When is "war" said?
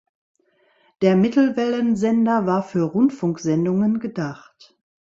2.47-2.63